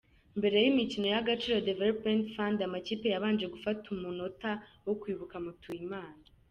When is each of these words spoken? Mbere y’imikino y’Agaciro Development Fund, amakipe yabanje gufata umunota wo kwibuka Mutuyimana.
Mbere 0.39 0.55
y’imikino 0.63 1.05
y’Agaciro 1.13 1.57
Development 1.71 2.23
Fund, 2.35 2.57
amakipe 2.67 3.05
yabanje 3.13 3.45
gufata 3.53 3.85
umunota 3.95 4.49
wo 4.85 4.93
kwibuka 5.01 5.35
Mutuyimana. 5.45 6.21